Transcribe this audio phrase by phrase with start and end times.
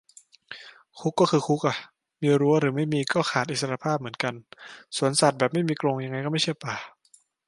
[0.99, 1.77] คุกก็คือคุกอ่ะ
[2.21, 4.33] มีรั้วหรือไม่มี ก็ขาดอิสรภาพเหมือนกัน
[4.97, 6.75] สวนสัตว์แบบไม่มีกรง ยังไงก็ไม่ใช่ป่า